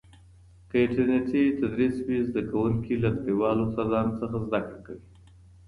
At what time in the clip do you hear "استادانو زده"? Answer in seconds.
3.67-4.59